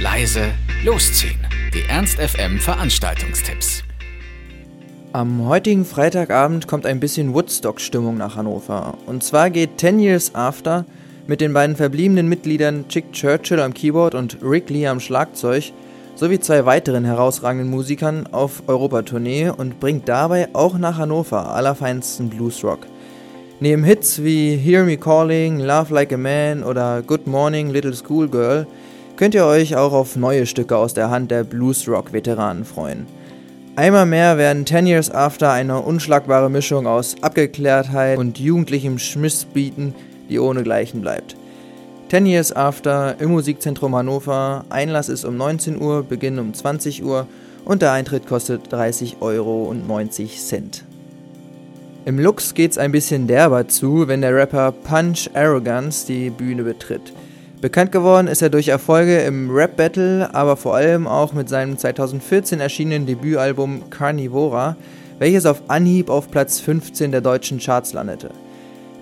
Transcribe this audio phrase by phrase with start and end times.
[0.00, 0.52] leise,
[0.84, 1.40] losziehen.
[1.74, 3.82] Die Ernst FM Veranstaltungstipps.
[5.12, 8.94] Am heutigen Freitagabend kommt ein bisschen Woodstock-Stimmung nach Hannover.
[9.06, 10.84] Und zwar geht Ten Years After
[11.26, 15.72] mit den beiden verbliebenen Mitgliedern Chick Churchill am Keyboard und Rick Lee am Schlagzeug
[16.14, 22.86] sowie zwei weiteren herausragenden Musikern auf Europatournee und bringt dabei auch nach Hannover allerfeinsten Bluesrock.
[23.58, 28.68] Neben Hits wie Hear Me Calling, Love Like a Man oder Good Morning Little Schoolgirl
[29.18, 33.06] könnt ihr euch auch auf neue Stücke aus der Hand der Bluesrock-Veteranen freuen.
[33.74, 39.92] Einmal mehr werden Ten Years After eine unschlagbare Mischung aus Abgeklärtheit und jugendlichem Schmiss bieten,
[40.30, 41.34] die ohnegleichen bleibt.
[42.08, 44.64] Ten Years After im Musikzentrum Hannover.
[44.70, 47.26] Einlass ist um 19 Uhr, Beginn um 20 Uhr
[47.64, 50.84] und der Eintritt kostet 30 Euro und 90 Cent.
[52.04, 57.12] Im Lux geht's ein bisschen derber zu, wenn der Rapper Punch Arrogance die Bühne betritt.
[57.60, 61.76] Bekannt geworden ist er durch Erfolge im Rap Battle, aber vor allem auch mit seinem
[61.76, 64.76] 2014 erschienenen Debütalbum Carnivora,
[65.18, 68.30] welches auf Anhieb auf Platz 15 der deutschen Charts landete.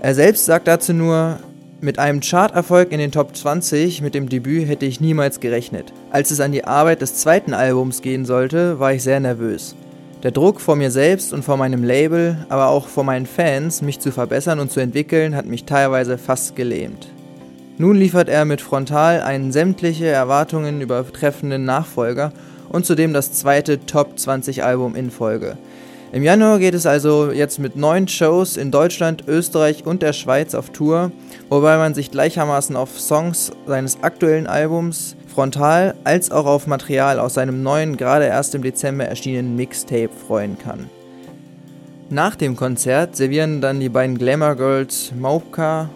[0.00, 1.38] Er selbst sagt dazu nur,
[1.82, 5.92] mit einem Charterfolg in den Top 20 mit dem Debüt hätte ich niemals gerechnet.
[6.10, 9.76] Als es an die Arbeit des zweiten Albums gehen sollte, war ich sehr nervös.
[10.22, 14.00] Der Druck vor mir selbst und vor meinem Label, aber auch vor meinen Fans, mich
[14.00, 17.08] zu verbessern und zu entwickeln, hat mich teilweise fast gelähmt.
[17.78, 22.32] Nun liefert er mit Frontal einen sämtliche Erwartungen übertreffenden Nachfolger
[22.70, 25.58] und zudem das zweite Top 20 Album in Folge.
[26.10, 30.54] Im Januar geht es also jetzt mit neun Shows in Deutschland, Österreich und der Schweiz
[30.54, 31.12] auf Tour,
[31.50, 37.34] wobei man sich gleichermaßen auf Songs seines aktuellen Albums Frontal als auch auf Material aus
[37.34, 40.88] seinem neuen, gerade erst im Dezember erschienenen Mixtape freuen kann.
[42.08, 45.90] Nach dem Konzert servieren dann die beiden Glamour Girls Maupka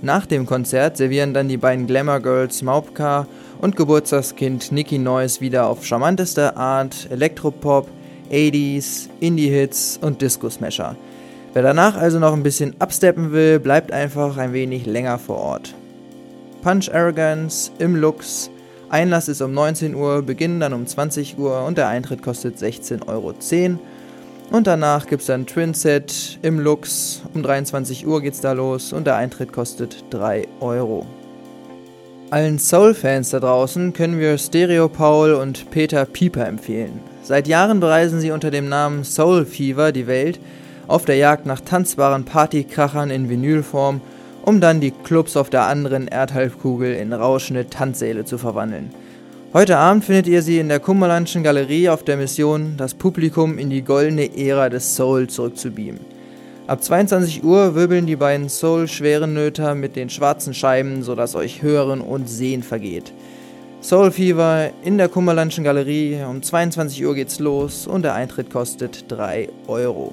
[0.00, 3.26] nach dem Konzert servieren dann die beiden Glamour Girls Maupka
[3.60, 7.88] und Geburtstagskind Nicky Noyes wieder auf charmanteste Art Elektropop,
[8.30, 10.94] 80s, Indie-Hits und Disco-Smasher.
[11.52, 15.74] Wer danach also noch ein bisschen absteppen will, bleibt einfach ein wenig länger vor Ort.
[16.62, 18.50] Punch Arrogance im Lux.
[18.90, 23.08] Einlass ist um 19 Uhr, Beginn dann um 20 Uhr und der Eintritt kostet 16,10
[23.08, 23.34] Euro.
[24.50, 27.22] Und danach gibt es dann Twin Set im Lux.
[27.34, 31.06] Um 23 Uhr geht's da los und der Eintritt kostet 3 Euro.
[32.30, 37.00] Allen Soul-Fans da draußen können wir Stereo Paul und Peter Pieper empfehlen.
[37.22, 40.40] Seit Jahren bereisen sie unter dem Namen Soul Fever die Welt,
[40.86, 44.00] auf der Jagd nach tanzbaren Partykrachern in Vinylform,
[44.42, 48.90] um dann die Clubs auf der anderen Erdhalbkugel in rauschende Tanzsäle zu verwandeln.
[49.54, 53.70] Heute Abend findet ihr sie in der Kummerlandschen Galerie auf der Mission, das Publikum in
[53.70, 56.02] die goldene Ära des Soul zurückzubeamen.
[56.66, 62.28] Ab 22 Uhr wirbeln die beiden Soul-Schwerennöter mit den schwarzen Scheiben, sodass euch Hören und
[62.28, 63.14] Sehen vergeht.
[63.80, 69.06] Soul Fever in der Kummerlandschen Galerie, um 22 Uhr geht's los und der Eintritt kostet
[69.08, 70.12] 3 Euro.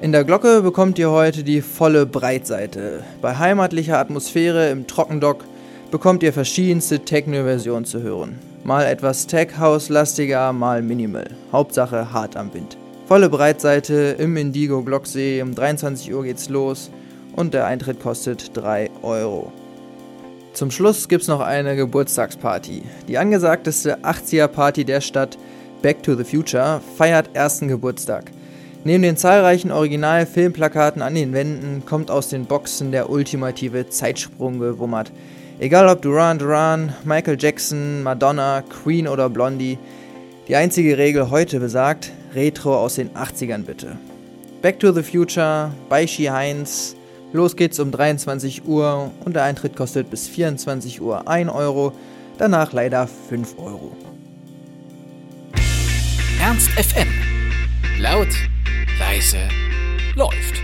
[0.00, 3.04] In der Glocke bekommt ihr heute die volle Breitseite.
[3.20, 5.44] Bei heimatlicher Atmosphäre im Trockendock
[5.94, 8.36] bekommt ihr verschiedenste Techno-Versionen zu hören.
[8.64, 11.30] Mal etwas Tech-House-lastiger, mal Minimal.
[11.52, 12.76] Hauptsache hart am Wind.
[13.06, 15.40] Volle Breitseite im Indigo Glocksee.
[15.40, 16.90] Um 23 Uhr geht's los
[17.36, 19.52] und der Eintritt kostet 3 Euro.
[20.52, 22.82] Zum Schluss gibt's noch eine Geburtstagsparty.
[23.06, 25.38] Die angesagteste 80er-Party der Stadt,
[25.80, 28.32] Back to the Future, feiert ersten Geburtstag.
[28.82, 35.12] Neben den zahlreichen Original-Filmplakaten an den Wänden kommt aus den Boxen der ultimative Zeitsprung gewummert.
[35.64, 39.78] Egal ob Duran Duran, Michael Jackson, Madonna, Queen oder Blondie,
[40.46, 43.96] die einzige Regel heute besagt, Retro aus den 80ern bitte.
[44.60, 46.96] Back to the Future, bei Shi Heinz,
[47.32, 51.94] los geht's um 23 Uhr und der Eintritt kostet bis 24 Uhr 1 Euro,
[52.36, 53.96] danach leider 5 Euro.
[56.42, 57.08] Ernst FM.
[57.98, 58.28] Laut,
[58.98, 59.38] leise,
[60.14, 60.63] läuft.